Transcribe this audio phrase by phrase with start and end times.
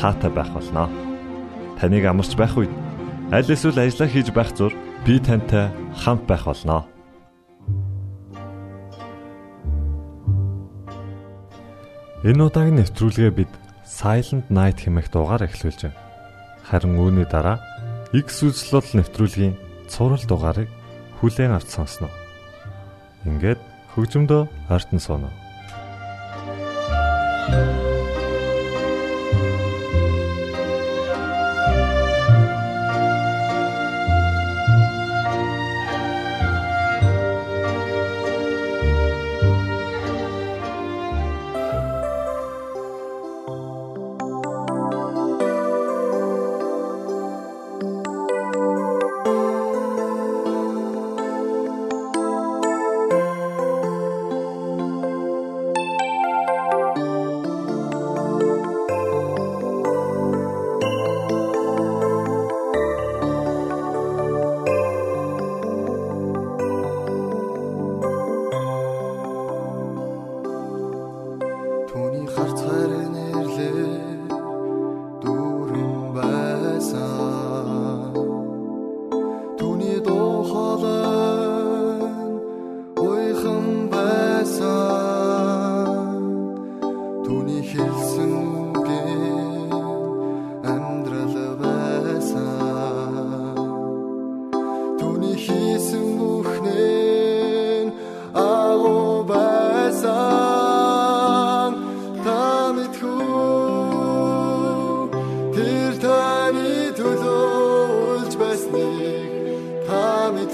[0.00, 0.88] таатай байх болноо.
[1.80, 2.72] Таныг амарч байх үед
[3.32, 4.72] аль эсвэл ажиллаа хийж байх зур
[5.04, 6.84] би тантай хамт байх болноо.
[12.26, 13.52] Энэ удаагийн нэвтрүүлгээ бид
[13.86, 16.00] Silent Night хэмээх дугаар эхлүүлж байна.
[16.66, 17.62] Харин үүний дараа
[18.10, 19.54] X үзлэл нэвтрүүлгийн
[19.86, 20.66] цуврал дугаарыг
[21.22, 22.10] хүлээн авч сонсноо.
[23.22, 23.62] Ингээд
[23.94, 24.98] хөгжмөдөө артн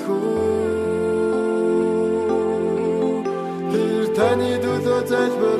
[0.06, 0.42] соно.
[5.12, 5.51] шаналсан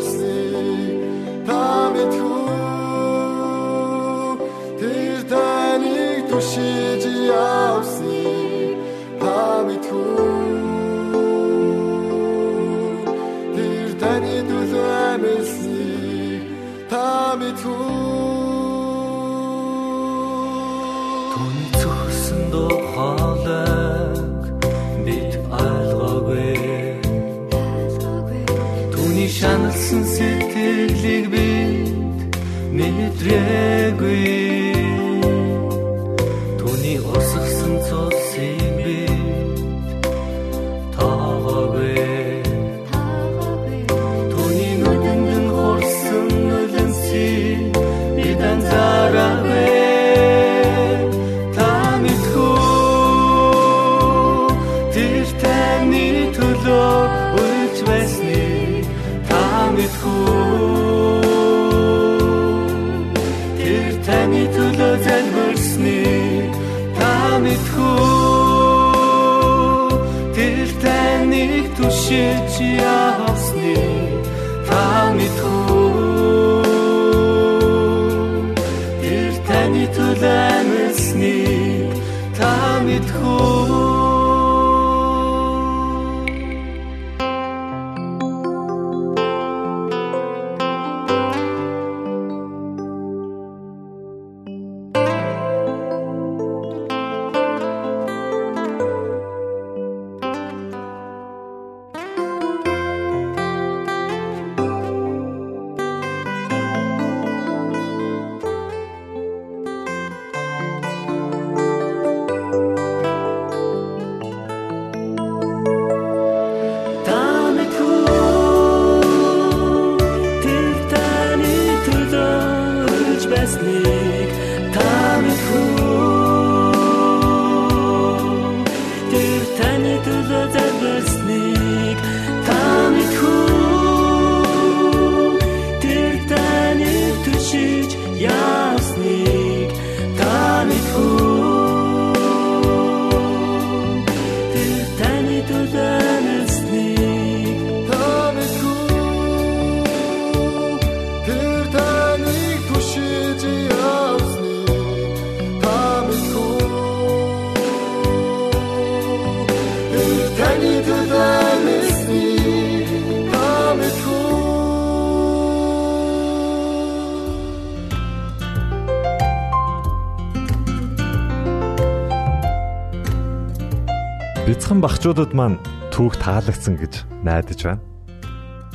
[174.83, 175.63] Бяцхан багчуудад маань
[175.95, 177.87] түүх таалагдсан гэж найдаж байна.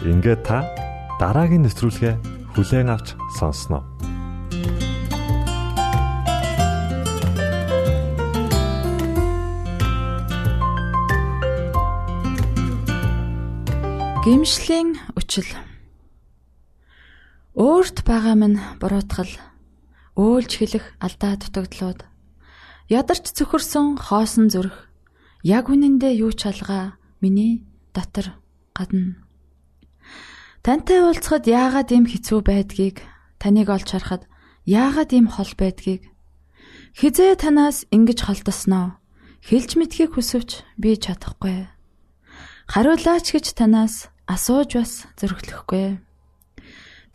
[0.08, 0.64] Ингээд та
[1.20, 2.16] дараагийн нэвтрүүлгээ
[2.56, 3.84] хүлээн авч сонсноо.
[14.24, 15.52] Гимшлийн үчил
[17.52, 19.36] Өөрт байгаа минь буруутгал
[20.16, 22.08] өөлж хэлэх алдаа дутагдлууд
[22.88, 24.87] ядарч цөхөрсөн хоосон зүрх
[25.44, 28.38] яг үнэндээ юу ч алгаа миний дотор
[28.74, 29.22] гадна.
[30.66, 33.06] Тантай уулзахад яагаад ийм хэцүү байдгийг
[33.42, 34.24] таныг олж харахад
[34.66, 36.10] яагаад ийм хол байдгийг?
[36.98, 38.98] Хизээ танаас ингэж холдосноо?
[39.46, 41.70] Хэлж мэдхийг хүсвч би чадахгүй.
[42.68, 46.04] Хариулаач гэж танаас асууж бас зөрөглөхгүй.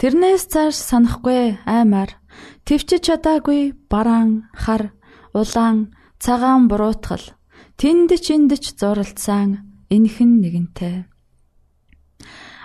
[0.01, 2.17] Тэрнээс цааш санахгүй аймаар.
[2.65, 4.97] Твчиж чадаагүй бараан хар
[5.37, 5.93] улаан
[6.23, 7.37] цагаан буруутгал
[7.81, 10.97] тэнд чиндэж зуралдсан энхэн нэгэнтэй.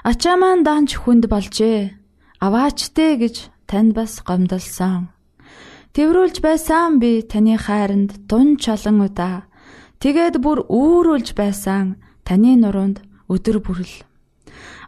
[0.07, 1.92] Ачаа маань даанч хүнд болжээ.
[2.39, 3.36] Аваачтэй гэж
[3.68, 5.12] танд бас гомдолсон.
[5.92, 9.50] Тэврүүлж байсан би таны хайранд дун чалан удаа.
[10.00, 14.06] Тэгээд бүр үүрүүлж байсан таны нуруунд өдөр бүрэл.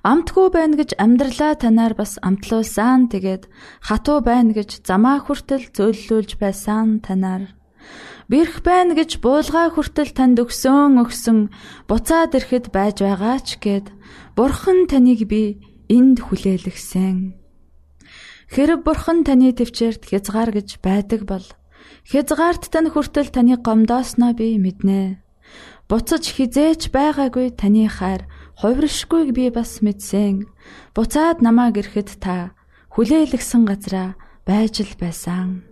[0.05, 3.11] Амтгүй байна гэж амьдралаа танаар бас амтлуулсан.
[3.11, 3.51] Тэгээд
[3.83, 7.51] хатуу байна гэж замаа хүртэл зөөллүүлж байсан танаар.
[8.29, 11.49] Бэрх байна гэж буулгаа хүртэл танд өгсөн өгсөн
[11.89, 13.89] буцаад ирэхэд байж байгаа ч гэд
[14.37, 15.57] бурхан таныг би
[15.89, 17.33] энд хүлээлгсэн.
[18.53, 21.45] Хэрэг бурхан таны төвчээрт хязгаар гэж байдаг бол
[22.05, 25.25] хязгаарт тань хүртэл таны гомдоосноо би мэднэ.
[25.89, 28.29] Буцаж хизээч байгаагүй таны хайр
[28.61, 30.45] Хувиршгүйг би бас мэдсэн.
[30.93, 32.51] Буцаад намайг ирэхэд та
[32.91, 35.68] хүлээлгсэн газараа байж л байсан.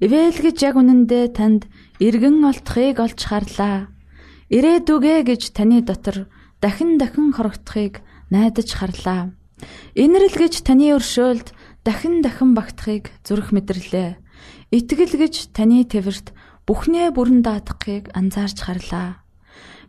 [0.00, 1.68] Ивэл гэж яг үнэндээ танд
[2.00, 3.92] эргэн олдохыг олж харлаа.
[4.48, 6.26] Ирээдүгэ гэж таны дотор
[6.60, 8.00] дахин дахин хорогдохыг
[8.32, 9.36] найдаж харлаа.
[9.94, 11.52] Инрэл гэж таны өршөөлд
[11.84, 14.16] дахин дахин багтахыг зүрх мэдэрлээ.
[14.72, 16.32] Итгэл гэж таны твэрт
[16.64, 19.20] бүхнээ бүрэн даатгахыг анзаарч харлаа.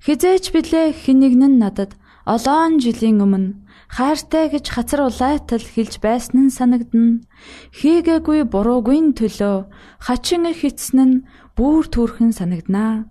[0.01, 1.94] Хизээч билээ хинэгнэн надад
[2.25, 3.57] Олоон жилийн өмнө
[3.89, 7.25] хайртай гэж хацар улайтал хэлж байсан нь санагдна.
[7.75, 9.68] Хийгээгүй буруугүй төлөө
[10.06, 11.21] хачин хитсэн нь
[11.57, 13.09] бүр төрхөн санагданаа.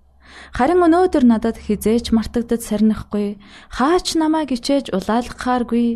[0.55, 3.43] Харин өнөөдөр надад хизээч мартагдад сарнихгүй
[3.77, 5.87] хаач намайг ичээж улаалгахааргүй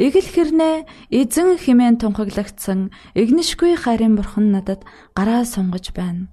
[0.00, 0.76] эгэл хэрнээ
[1.12, 4.80] эзэн химэн тунхаглагдсан игнишгүй хайрын бурхан надад
[5.12, 6.32] гараа сунгаж байна.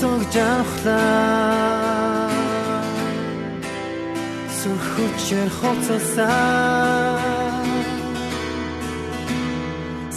[0.00, 1.88] цог жавхлаа
[4.58, 7.18] Сүрхүчээр хоцолсаа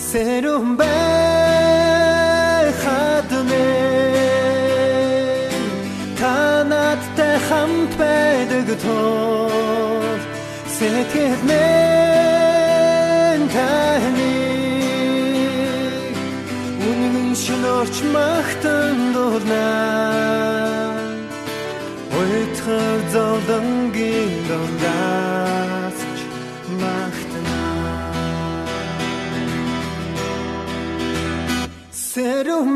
[0.07, 3.67] Сэрүм бай хатнэ
[6.21, 9.49] Канаттай хамт байдаг тоо.
[10.75, 12.30] Сэтгэнэ
[17.71, 20.91] Үнэн шинорч махтан дурнаа
[22.19, 26.19] Ойтхор зовдонгийн дондаас ч
[26.81, 27.63] махтана
[31.91, 32.69] Сэрүм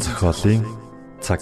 [0.00, 0.64] Уран зохиолын
[1.20, 1.40] цаг.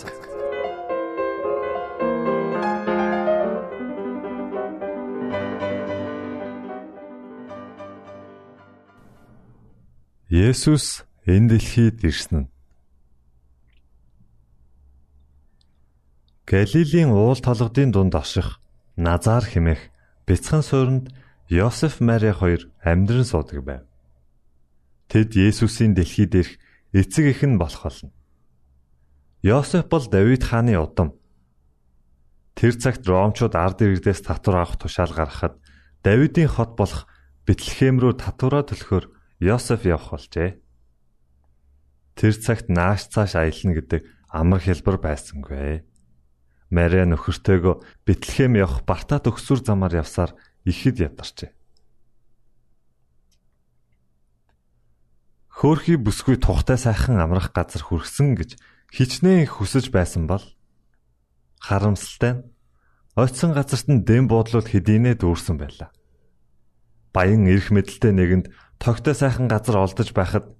[10.28, 12.48] Есүс энэ дэлхийд ирсэн нь
[16.50, 18.58] Галилийн уул толгодын дунд аших
[18.96, 19.82] Назар хэмээх
[20.26, 21.04] бяцхан суурьнд
[21.48, 23.82] Йосеф Мари хоёр амьдран суудаг байв.
[25.10, 26.52] Тэд Есүсийн дэлхийд ирэх
[26.98, 28.17] эцэг эх нь болох болно.
[29.42, 31.14] Йосеф бол Давид хааны удам.
[32.58, 35.62] Тэр цагт Ромчууд ард иргэдээс татвар авах тушаал гаргахад
[36.02, 37.06] Давидын хот болох
[37.46, 39.06] Бэтлехэм рүү татвараа төлөхөөр
[39.38, 40.58] Йосеф явах болжээ.
[42.18, 45.86] Тэр цагт нааш цааш аялна гэдэг амар хэлбэр байсангүй.
[46.74, 50.34] Мария нөхөртөөгөө Бэтлехэм явах бартаа төгсүр замаар явсаар
[50.66, 51.54] ихэд ядарчээ.
[55.58, 58.58] Хөөхий бүсгүй тухтай сайхан амрах газар хүрсэн гэж
[58.92, 60.44] хичнээн хүсэж байсан бол
[61.60, 62.44] харамсалтай нь
[63.18, 65.90] ойтсон газарт нь дэм буудлууд хэдийнэ дүүрсэн байлаа.
[67.12, 68.46] Баян эрх мэдэлтэй нэгэнд
[68.78, 70.54] тогтой сайхан газар олдож байхад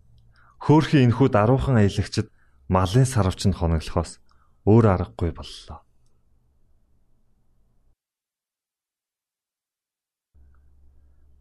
[0.59, 2.29] хөөхий энхүү даруухан аялагчд
[2.67, 4.19] малын сарвчанд хоноглохоос
[4.67, 5.81] өөр аргагүй боллоо.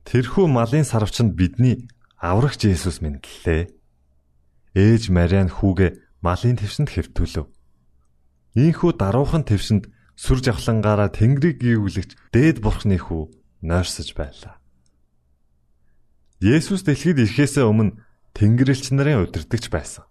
[0.08, 3.68] Тэрхүү малын сарвчанд бидний аврагч Есүс мэдлээ.
[4.72, 7.48] Ээж Мариан хүүгээ малын твсэнд хэвтүүлв.
[8.58, 13.30] Ийхүү даруухан твсэнд сүр жавхлангаараа Тэнгэрийг гүйвлэгч дээд бурхны хүү
[13.66, 14.58] нойрсож байлаа.
[16.42, 17.98] Есүс дэлхийд ирэхээс өмнө
[18.38, 20.06] Тэнгэрлэгч нарын удирдахч байсан.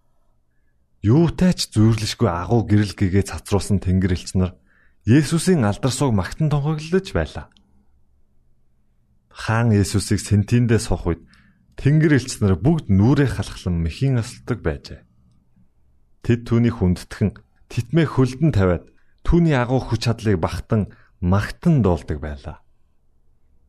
[1.02, 4.58] Юутай ч зүйрлэшгүй агуу гэрэл гэгээ цацруулсан Тэнгэрлэгч нар
[5.06, 7.46] Есүсийн алдар суг магтан тунхаглаж байлаа
[9.36, 11.20] хаан Есүсийг сентиндээ сох үед
[11.76, 15.04] Тэнгэр элч нар бүгд нүрээ халахлан мэхийн осолдог байжээ.
[16.26, 17.38] Тэд түүний хүндэтгэн
[17.70, 18.90] титмээ хөлдөн тавиад
[19.22, 20.90] түүний агуу хүч чадлыг багтан
[21.22, 22.66] магтан дуулдаг байлаа.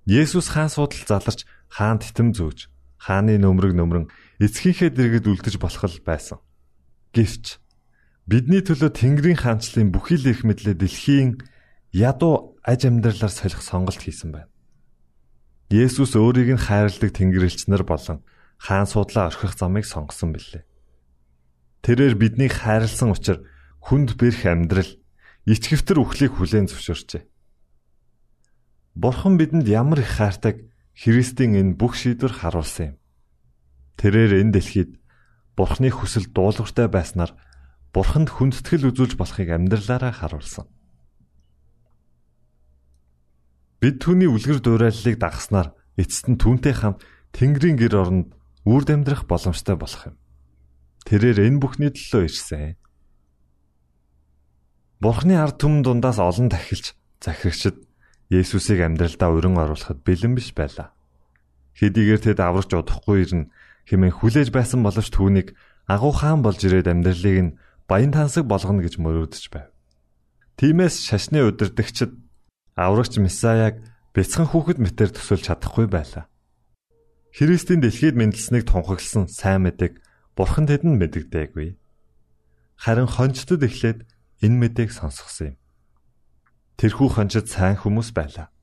[0.10, 2.66] Есүс хаан суудал заларч хаан титэм зөөж
[2.98, 4.10] хааны нөмрөг нөмрөн
[4.42, 6.42] эцгийнхээ дэргэд үлдэж болох байсан.
[7.14, 7.62] Гэвч
[8.26, 11.38] бидний төлөө Тэнгэрийн хаанчлалын бүхий л их мэдлээ дэлхийн
[11.94, 14.52] ядуу аж амьдралаар солих сонголт хийсэн байна.
[15.70, 18.26] Есүс өөрийг нь хайрладаг Тэнгэрлэгч нар болон
[18.58, 20.67] хаан суудлаа орхих замыг сонгосон билээ.
[21.88, 23.48] Тэрээр биднийг хайрлсан учраас
[23.80, 24.92] хүнд бэрх амьдрал,
[25.48, 27.24] ичгэвтер үхлийг хүлээн зөвшөөрчээ.
[28.92, 32.96] Бурхан бидэнд ямар их хайртаг Христийн энэ бүх шийдвэр харуулсан юм.
[33.96, 35.00] Тэрээр энэ дэлхийд
[35.56, 37.32] Бурханы хүсэл дуулууртай байснаар
[37.96, 40.68] Бурханд хүндэтгэл үзүүлж болохыг амьдралаараа харуулсан.
[43.80, 47.00] Бид түүний үлгэр дуурайллыг дагахснаар эцэст нь түүнтэй хамт
[47.32, 48.36] Тэнгэрийн гэр оронд
[48.68, 50.20] үрд амьдрах боломжтой болох юм.
[51.08, 52.76] Тэрээр энэ бүхний төлөө ирсэн.
[55.00, 57.80] Бурхны ард түмэн дундаас олон тахилч захирагчд
[58.28, 60.92] Есүсийг амьдралдаа урин оруулахад бэлэн биш байлаа.
[61.80, 63.48] Хэдийгээр тэд аврагч удахгүй ирнэ
[63.88, 65.56] хэмээн хүлээж байсан боловч түүнийг
[65.88, 67.56] агуу хаан болж ирээд амьдралыг нь
[67.88, 69.72] баян тансаг болгоно гэж мөрөөдөж байв.
[70.60, 72.12] Тиймээс шашны удирдагчид
[72.76, 73.80] аврагч Месаяг
[74.12, 76.28] бяцхан хүүхэд мэтэр төсөөлж чадахгүй байлаа.
[77.32, 80.04] Христийн дэлхийд мэндэлснийг тунхагласан сайн мэдэг
[80.38, 81.82] Бурхан тэдэнд мэддэггүй.
[82.78, 84.06] Харин хончтод эхлээд
[84.46, 85.62] энэ мэдээг сонсгосон юм.
[86.78, 88.54] Тэрхүү хончид сайн хүмүүс байлаа.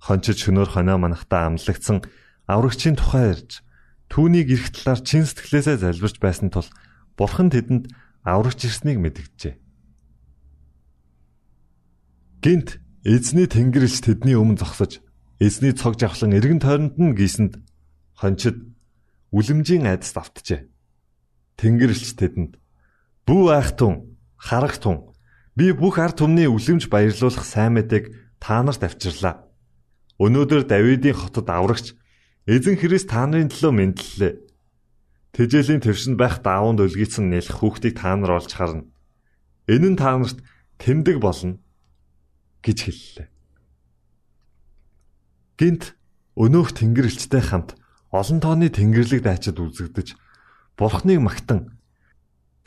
[0.00, 2.00] Хончид шөнөөр хоноо манахта амлагдсан
[2.48, 3.60] аврагчийн тухай ярьж
[4.08, 6.64] түүнийг эрх талаар чин сэтгэлээсээ залбирч байсан тул
[7.20, 7.92] бурхан тэдэнд
[8.24, 9.60] аврагч ирснийг мэдгэжээ.
[12.40, 15.04] Гинт эзний тэнгэрлэгч тэдний өмнө зогсож
[15.36, 17.60] эзний цог жавхлан эргэн тойронд нь гисэнд
[18.16, 18.71] хончид
[19.32, 20.68] үлэмжийн айдас давтжээ.
[21.56, 22.52] Тэнгэрлэгч тэдэнд
[23.26, 25.12] "Бүү айхтун, харагтун,
[25.56, 29.48] би бүх ард түмний үлэмж баярлуулах сайн мэдээг та нарт авчирлаа.
[30.20, 31.96] Өнөөдөр Давидын хотод аврагч
[32.46, 34.34] эзэн Христ та нарын төлөө мэдлэлээ.
[35.32, 38.84] Тэжээлийн твшинд байх даавууд өлгийцэн нэлэх хүүхдийг та нар олж харна.
[39.64, 40.44] Энэ нь та нарт
[40.76, 41.56] тэмдэг болно
[42.60, 43.28] гэж хэллээ.
[45.56, 45.96] Гинт
[46.36, 47.78] өнөөх тэнгэрлэгчтэй хамт
[48.12, 50.14] олон тооны тэнгэрлэг дайчид үзэгдэж
[50.76, 51.72] бурхныг магтан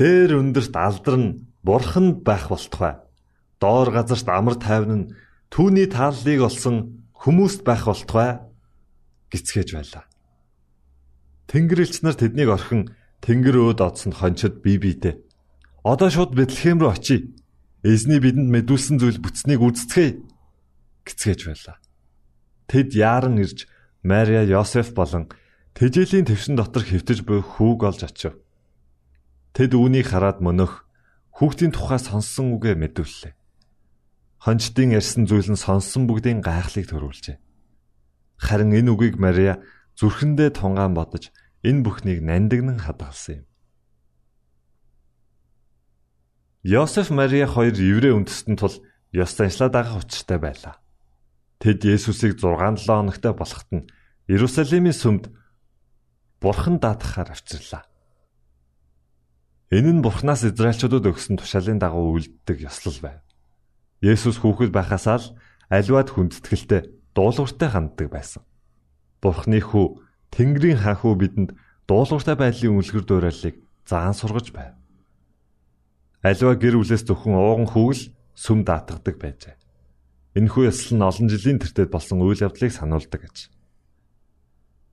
[0.02, 3.00] дээр өндөрт алдарн бурханд байх болтугай.
[3.62, 5.10] Доор газарт амар тайван нь
[5.54, 8.42] түүний тааллыг олсон хүмүүст байх болтугай
[9.32, 10.04] гисгэж байлаа.
[11.48, 15.16] Тэнгэрлэгч нар тэднийг орхин тэнгэр өөд одсонд хончид бие биедээ
[15.86, 17.30] одоо шууд Бэтлехэм рүү очие
[17.86, 20.18] Эзний бидэнд мэдүүлсэн зүйл бүтснийг үздцгээе
[21.06, 21.78] гэцгээж байлаа.
[22.66, 23.70] Тэд яаран ирж
[24.06, 25.34] Мария, Йосеф болон
[25.74, 28.38] тэжээлийн твшин дотор хэвтэж буй хүүг олж очив.
[29.58, 30.86] Тэд үүнийг хараад мөнөх
[31.34, 33.34] хүүхдийн тухай сонссон үгэ мэдүүллээ.
[34.46, 37.42] Хончдын ярьсан зүйл нь сонссон бүгдийн гайхлыг төрүүлжээ.
[38.38, 39.66] Харин энэ үгийг Мария
[39.98, 41.34] зүрхэндээ тунгаан бодож
[41.66, 43.46] энэ бүхнийг нандинан хадгалсан юм.
[46.62, 50.85] Йосеф Мария хоёр еврей үндэстэн тул ёс заншлаа дагах учиртай байлаа.
[51.66, 53.90] Тэд Есүсийг 6-7 хоногтой болоход нь
[54.30, 55.34] Иерусалимийн сүмд
[56.38, 57.90] Бурхан даатгахаар авчирлаа.
[59.74, 63.18] Энэ нь Бурханаас Израильчуудад өгсөн тушаалын дагуу үлддэг ёслол байв.
[63.98, 65.34] Есүс хүүхэд байхасаа л
[65.74, 66.86] аливаад хүндэтгэлтэй
[67.18, 68.46] дуулууртай ханддаг байсан.
[69.18, 70.06] Бурхны хүү
[70.38, 71.50] Тэнгэрийн хаан хүү бидэнд
[71.90, 73.58] дуулууртай байдлын үлгэр дуурайлыг
[73.90, 74.78] заан сургаж байв.
[76.22, 79.65] Аливаа гэр бүлээс зөвхөн ууган хүүгэл сүм даатгадаг байжээ.
[80.36, 83.38] Энэхүү ёслол нь олон жилийн тэртет болсон үйл явдлыг сануулдаг гэж.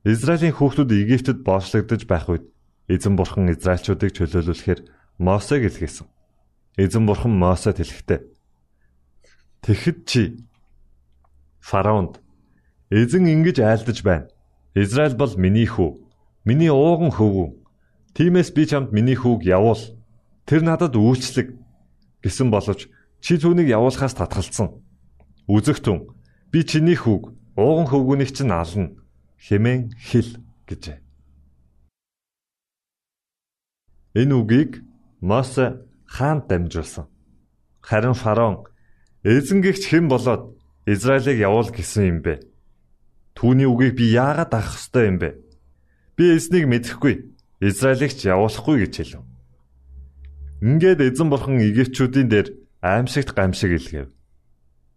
[0.07, 2.45] Израилийн хүүхдүүд Египтэд боочлогдож байх үед
[2.87, 4.81] эзэн бурхан Израильчуудыг чөлөөлүүлэхээр
[5.19, 6.07] Мосег илгээсэн.
[6.79, 8.21] Эзэн бурхан Мосед хэлэхдээ
[9.63, 10.23] Тэгэхэд чи
[11.59, 12.19] фараонд
[12.91, 14.31] эзэн ингэж айлдаж байна.
[14.75, 15.91] Израиль бол миний хүү,
[16.47, 17.49] миний ууган хөвгүү.
[18.15, 19.79] Тиймээс би чамд миний хүүг явуул
[20.47, 21.55] Тэр надад үйлчлэг
[22.23, 22.91] гэсэн боловч
[23.23, 24.82] чи түүнийг явуулахаас татгалцсан.
[25.49, 26.07] Үзэгтэн
[26.53, 28.95] би чиний хүүг ууган хөвгүнийг чинь ална
[29.43, 30.99] хэмээн хэл гэжээ.
[34.15, 34.73] Энэ үгийг
[35.21, 37.07] Мосе хаанд дамжуулсан.
[37.81, 38.67] Харин фараон
[39.25, 42.35] эзэнгэгч хэн болоод Израилийг явуул гэсэн юм бэ?
[43.35, 45.39] Түүний үгийг би яагаад авах ёстой юм бэ?
[46.17, 47.33] Би эзнийг мэдэхгүй.
[47.63, 49.23] Израилийг ч явуулахгүй гэж хэлв.
[50.61, 52.49] Ингээд эзэн бурхан Египтчүүдийн дээр
[52.83, 54.11] аимшигт гамшиг илгээв.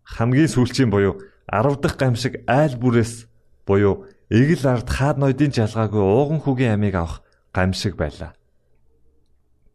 [0.06, 1.18] Хамгийн сүүлчийн буюу
[1.50, 3.26] 10 дахь гамшиг айл бүрээс
[3.66, 8.38] буюу эгэл ард хаад ноёдын жалгаагүй ууган хүүгийн амийг авах гамшиг байлаа.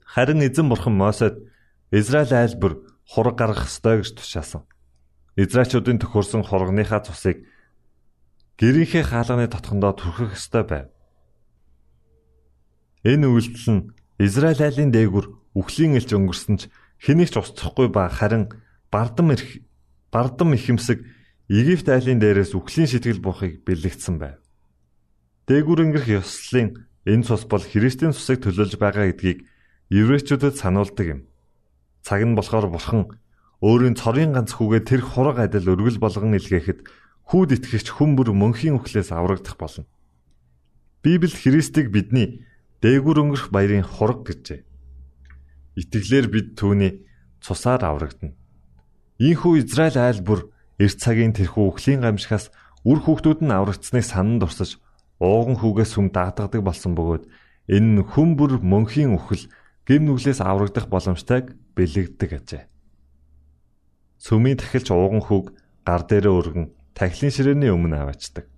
[0.06, 1.34] Харин эзэн бурхан Мосед
[1.90, 4.62] Израиль айл бүр хураг гаргах ёстой гэж тушаасан.
[5.34, 7.46] Израильчүүдийн төхөрсөн хургийнхаа цусыг
[8.58, 10.86] гэрийнхээ хаалганы татхандаа түрхэх ёстой байв.
[13.02, 13.82] Энэ үйлдэл нь
[14.20, 16.62] Израиль айлын дээгүр үхлийн элч өнгөрсөн ч
[17.00, 18.52] хэнийг ч устсахгүй ба харин
[18.92, 19.64] бардам ирэх
[20.10, 21.06] бардам ихэмсэг
[21.50, 24.38] Египт айлын дээрээс үхлийн сэтгэл буухыг бэлэгдсэн байв.
[25.50, 29.46] Дээгүр өнгөрөх ёслолын энэ цус бол Христийн цусыг төлөөлж байгаа гэдгийг
[29.90, 31.20] еврейчүүдэд сануулдаг юм.
[32.06, 33.10] Цаг нь болохоор бурхан
[33.58, 36.86] өөрийн цорын ганц хүүгээ тэр хураг адил өргөл болгон илгээхэд
[37.28, 39.90] хүүд итгэгч хүн бүр мөнхийн үхлээс аврагдах болно.
[41.02, 42.46] Библи Христийг бидний
[42.80, 44.64] дээгүр өнгөрөх баярын хураг гэжээ.
[45.76, 47.04] Итгэлээр бид түүний
[47.44, 48.39] цусаар аврагдана.
[49.20, 50.48] Ийхүү Израиль айл бүр
[50.80, 52.48] эрт цагийн тэрхүү өхлийн гамшихаас
[52.88, 54.80] үр хүүхдүүд нь аврагдсныг санан дурсаж
[55.20, 57.28] ууган хүүгээс хүм даатгадаг болсон бөгөөд
[57.68, 59.52] энэ нь хүм бүр мөнхийн үхэл
[59.84, 62.64] гэм нүглээс аврагдах боломжтойг бэлэгддэг ажээ.
[64.24, 65.52] Сүмийн тахилч ууган хүүг
[65.84, 68.48] гар дээрээ өргөн тахилын ширээний өмнө аваачдаг.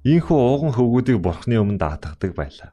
[0.00, 2.72] Ийхүү ууган хөвгүүдийг бурхны өмнө даатгадаг байлаа.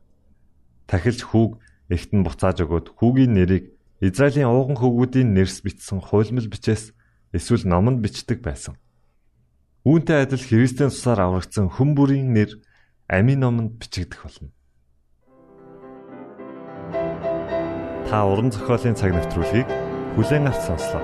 [0.87, 1.59] Тахилч хүүг
[1.91, 6.95] Эхтэн буцааж өгөөд хүүгийн нэрийг Израилийн ууган хөвгүүдийн нэрс бичсэн хуйлмал бичээс
[7.33, 8.75] эсвэл номонд бичдэг байсан.
[9.87, 12.61] Үүнтэй адил Христийн цусаар аврагдсан хүн бүрийн нэр
[13.09, 14.53] амийн номонд бичигдэх болно.
[18.05, 19.67] Та уран зохиолын цаг навтруулыг
[20.15, 21.01] бүлээн авч сонслоо.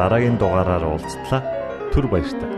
[0.00, 1.42] Дараагийн дугаараар уулзтлаа.
[1.92, 2.57] Түр баярлалаа.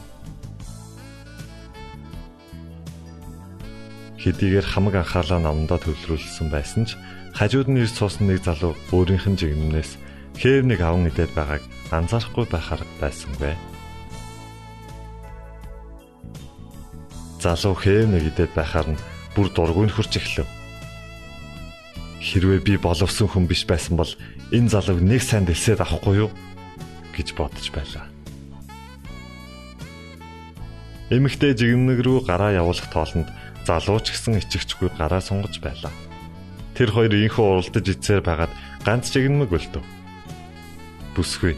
[4.21, 6.93] Хэдийгээр хамаг анхаалаа номдоо төвлөрүүлсэн байсан ч
[7.33, 9.97] хажууд нь ирж суусан нэг залуу өөрийнх нь жигнэмнээс
[10.37, 13.57] хээв нэг аван идээд байгааг анзаарахгүй байхаар байсангүй.
[17.41, 19.01] Залуу хээв нэг идээд байхаар нь
[19.33, 20.47] бүр дургүй нөхөрч эхлэв.
[22.21, 24.13] Хэрвээ би боловсон хүн биш байсан бол
[24.53, 26.29] энэ залууг нэг сайн дэлсээд авахгүй юу
[27.17, 28.05] гэж бодож байлаа.
[31.09, 33.27] Эмэгтэй жигмэг рүү гараа явуулах тоолонд
[33.71, 35.93] залуу ч гэсэн ичгчгүй гараа сунгаж байлаа.
[36.75, 38.51] Тэр хоёр инхүү уралдаж ицээр байгаад
[38.83, 39.83] ганц жигмэг өлтөв.
[41.15, 41.55] Бүсгүй.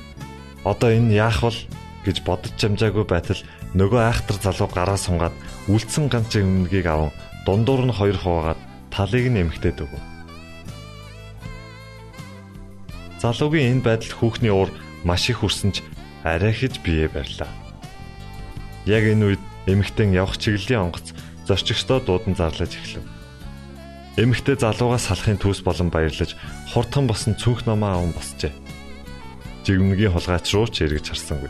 [0.62, 1.66] Одоо энэ яах вэ
[2.06, 3.42] гэж бодож чамжаагүй байтал
[3.74, 5.34] нөгөө айхтар залуу гараа сунгаад
[5.66, 7.12] үлдсэн ганц жигмэгийг аван
[7.50, 8.62] дундуур нь хоёр хуваагаад
[8.94, 10.04] талыг нь эмэгтэйд өгөв.
[13.24, 14.70] Залуугийн энэ байдалд хүүхний уур
[15.02, 15.82] маш их хүрсэн ч
[16.22, 17.50] арай хэж бие барьлаа.
[18.86, 21.16] Яг энэ үед эмэгтэй явах чиглэлийн онгоц
[21.48, 23.04] зорчигчдоо дуудан зарлаж эхлэв.
[24.18, 26.38] Эмэгтэй залуугаас салахын төс болон баярлаж
[26.72, 28.54] хурдхан босон цүнх номоо аван босчээ.
[29.66, 31.50] Жигмэгийн хулгайч руу ч эргэж харсангүй.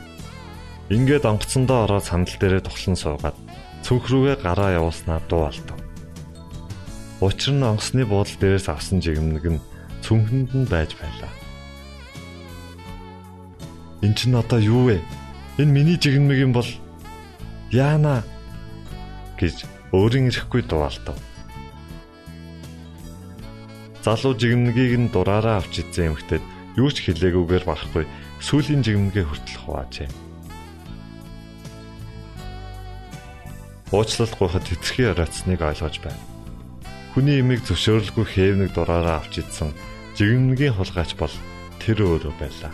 [0.95, 3.37] Ингээд онгоцондоо ороод сандал дээрээ тухлан суугаад
[3.83, 5.79] цүнх рүүгээ гараа явуулснаа дуу алдав.
[7.19, 9.65] Учир нь онгоцны буудлын дээрээс авсан жигмэг нь
[9.99, 11.31] цүнхэнд нь байж байлаа.
[14.03, 15.03] Эн чинь одоо юу вэ?
[15.59, 16.67] Энэ миний жигнэмэг юм бол
[17.71, 18.23] яана
[19.39, 21.13] гэж өөрийн ирэхгүй дуалтав.
[24.01, 26.43] Залуу жигнэгийг нь дураараа авч идсэн эмэгтэйд
[26.81, 28.05] юу ч хэлээгүйгээр барахгүй
[28.41, 30.09] сүүлийн жигнэгээ хүртэл хуваажээ.
[33.93, 36.19] Уучлалт гуйхад хэтэрхий ороцсныг ойлгож байна.
[37.13, 39.69] Хүний имийг зөвшөөрлгүй хээвнэг дураараа авч идсэн
[40.17, 41.31] жигнэгийн хулгайч бол
[41.77, 42.73] тэр өөрөө байлаа.